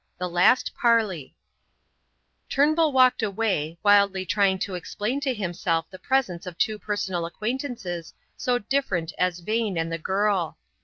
THE 0.17 0.27
LAST 0.27 0.73
PARLEY 0.73 1.35
Turnbull 2.49 2.91
walked 2.91 3.21
away, 3.21 3.77
wildly 3.83 4.25
trying 4.25 4.57
to 4.57 4.73
explain 4.73 5.19
to 5.19 5.31
himself 5.31 5.85
the 5.91 5.99
presence 5.99 6.47
of 6.47 6.57
two 6.57 6.79
personal 6.79 7.23
acquaintances 7.27 8.11
so 8.35 8.57
different 8.57 9.13
as 9.19 9.41
Vane 9.41 9.77
and 9.77 9.91
the 9.91 9.99
girl. 9.99 10.57